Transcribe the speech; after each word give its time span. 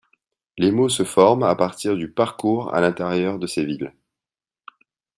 Les 0.57 0.71
mots 0.71 0.89
se 0.89 1.03
forment 1.03 1.43
à 1.43 1.53
partir 1.55 1.95
du 1.95 2.09
parcours 2.09 2.73
à 2.73 2.81
l’intérieur 2.81 3.37
de 3.37 3.45
ces 3.45 3.63
villes. 3.63 3.93